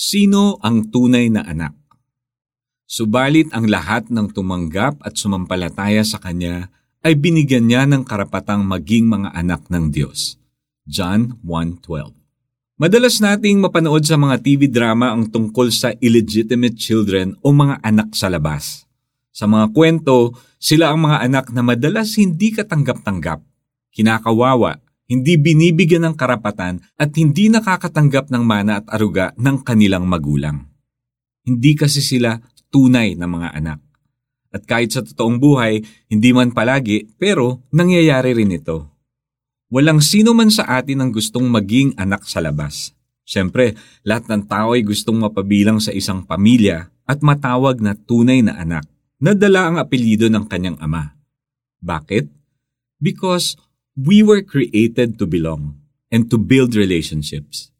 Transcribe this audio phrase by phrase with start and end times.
[0.00, 1.76] Sino ang tunay na anak?
[2.88, 6.72] Subalit ang lahat ng tumanggap at sumampalataya sa Kanya
[7.04, 10.40] ay binigyan niya ng karapatang maging mga anak ng Diyos.
[10.88, 12.16] John 1.12
[12.80, 18.16] Madalas nating mapanood sa mga TV drama ang tungkol sa illegitimate children o mga anak
[18.16, 18.88] sa labas.
[19.36, 23.44] Sa mga kwento, sila ang mga anak na madalas hindi katanggap-tanggap,
[23.92, 24.80] kinakawawa,
[25.10, 30.70] hindi binibigyan ng karapatan at hindi nakakatanggap ng mana at aruga ng kanilang magulang.
[31.42, 32.38] Hindi kasi sila
[32.70, 33.82] tunay na mga anak.
[34.54, 38.86] At kahit sa totoong buhay, hindi man palagi, pero nangyayari rin ito.
[39.70, 42.94] Walang sino man sa atin ang gustong maging anak sa labas.
[43.22, 48.58] Siyempre, lahat ng tao ay gustong mapabilang sa isang pamilya at matawag na tunay na
[48.58, 48.86] anak.
[49.22, 51.14] Nadala ang apelyido ng kanyang ama.
[51.78, 52.26] Bakit?
[52.98, 53.54] Because
[54.06, 57.70] we were created to belong and to build relationships.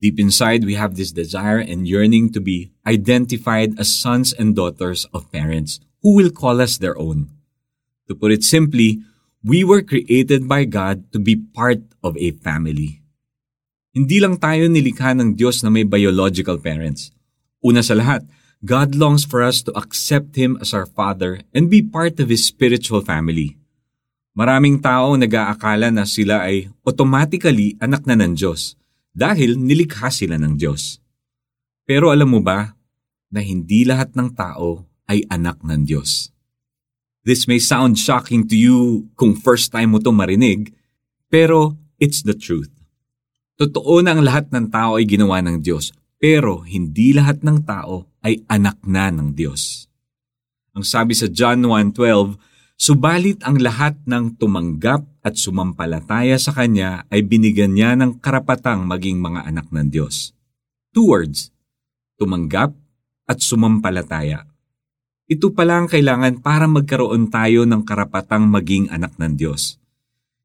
[0.00, 5.06] Deep inside, we have this desire and yearning to be identified as sons and daughters
[5.14, 7.30] of parents who will call us their own.
[8.08, 9.02] To put it simply,
[9.42, 13.02] We were created by God to be part of a family.
[13.90, 17.10] Hindi lang tayo nilikha ng Diyos na may biological parents.
[17.58, 18.22] Una sa lahat,
[18.62, 22.46] God longs for us to accept Him as our Father and be part of His
[22.46, 23.58] spiritual family.
[24.32, 28.80] Maraming tao nag-aakala na sila ay automatically anak na ng Diyos
[29.12, 31.04] dahil nilikha sila ng Diyos.
[31.84, 32.72] Pero alam mo ba
[33.28, 36.32] na hindi lahat ng tao ay anak ng Diyos?
[37.28, 40.72] This may sound shocking to you kung first time mo to marinig,
[41.28, 42.72] pero it's the truth.
[43.60, 48.08] Totoo na ang lahat ng tao ay ginawa ng Diyos, pero hindi lahat ng tao
[48.24, 49.92] ay anak na ng Diyos.
[50.72, 52.40] Ang sabi sa John 1.12,
[52.78, 59.22] Subalit ang lahat ng tumanggap at sumampalataya sa Kanya ay binigyan niya ng karapatang maging
[59.22, 60.34] mga anak ng Diyos.
[60.90, 61.54] Two words,
[62.18, 62.74] tumanggap
[63.30, 64.44] at sumampalataya.
[65.30, 69.80] Ito pala ang kailangan para magkaroon tayo ng karapatang maging anak ng Diyos.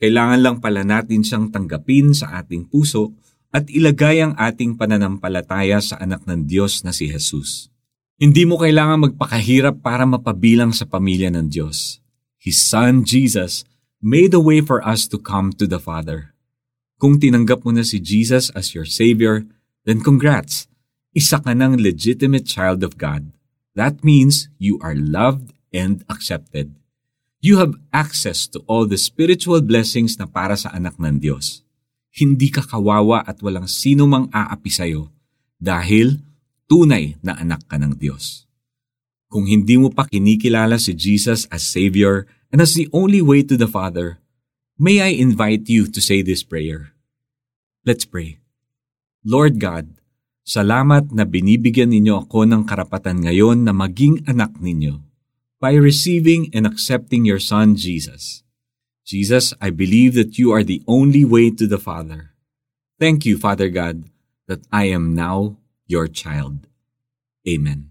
[0.00, 3.12] Kailangan lang pala natin siyang tanggapin sa ating puso
[3.52, 7.68] at ilagay ang ating pananampalataya sa anak ng Diyos na si Jesus.
[8.16, 12.00] Hindi mo kailangan magpakahirap para mapabilang sa pamilya ng Diyos.
[12.40, 13.68] His Son, Jesus,
[14.00, 16.32] made a way for us to come to the Father.
[16.96, 19.44] Kung tinanggap mo na si Jesus as your Savior,
[19.84, 20.64] then congrats!
[21.12, 23.28] Isa ka ng legitimate child of God.
[23.76, 26.72] That means you are loved and accepted.
[27.44, 31.60] You have access to all the spiritual blessings na para sa anak ng Diyos.
[32.08, 35.12] Hindi ka kawawa at walang sino mang aapi sa'yo
[35.60, 36.24] dahil
[36.68, 38.49] tunay na anak ka ng Diyos.
[39.30, 43.54] Kung hindi mo pa kinikilala si Jesus as Savior and as the only way to
[43.54, 44.18] the Father,
[44.74, 46.90] may I invite you to say this prayer.
[47.86, 48.42] Let's pray.
[49.22, 50.00] Lord God,
[50.50, 54.98] Salamat na binibigyan ninyo ako ng karapatan ngayon na maging anak ninyo
[55.62, 58.42] by receiving and accepting your Son, Jesus.
[59.06, 62.34] Jesus, I believe that you are the only way to the Father.
[62.98, 64.10] Thank you, Father God,
[64.50, 65.54] that I am now
[65.86, 66.66] your child.
[67.46, 67.89] Amen.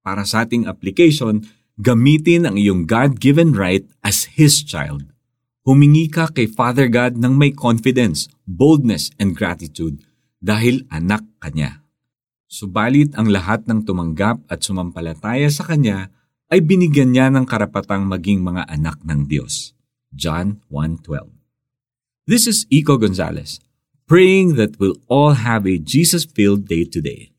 [0.00, 1.44] Para sa ating application,
[1.76, 5.08] gamitin ang iyong God-given right as His child.
[5.68, 10.00] Humingi ka kay Father God ng may confidence, boldness, and gratitude
[10.40, 11.84] dahil anak ka niya.
[12.50, 16.10] Subalit ang lahat ng tumanggap at sumampalataya sa Kanya
[16.50, 19.76] ay binigyan niya ng karapatang maging mga anak ng Diyos.
[20.10, 21.30] John 1.12
[22.26, 23.62] This is Iko Gonzalez,
[24.10, 27.30] praying that we'll all have a Jesus-filled day today.